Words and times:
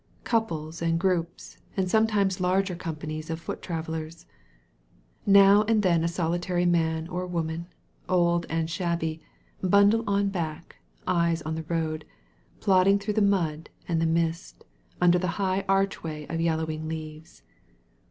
Couples 0.23 0.81
and 0.81 0.99
groups 0.99 1.59
and 1.77 1.87
sometimes 1.87 2.41
larger 2.41 2.75
companies 2.75 3.29
of 3.29 3.39
foot 3.39 3.61
travellers. 3.61 4.25
Now 5.27 5.61
and 5.67 5.83
then 5.83 6.03
a 6.03 6.07
solitary 6.07 6.65
man 6.65 7.07
or 7.07 7.27
woman, 7.27 7.67
old 8.09 8.47
and 8.49 8.67
shabby, 8.67 9.21
bundle 9.61 10.03
on 10.07 10.29
back, 10.29 10.77
eyes 11.05 11.43
on 11.43 11.53
the 11.53 11.65
road, 11.69 12.03
plodding 12.61 12.97
through 12.97 13.13
the 13.13 13.21
mud 13.21 13.69
and 13.87 14.01
the 14.01 14.07
mist, 14.07 14.63
under 14.99 15.19
the 15.19 15.27
high 15.37 15.63
arch 15.69 16.01
way 16.01 16.25
of 16.29 16.41
yellowing 16.41 16.87
leaves. 16.87 17.43